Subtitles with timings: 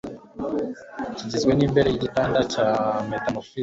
[1.15, 2.67] kigizwe n'imbere yigitanda cya
[3.09, 3.59] metamorphic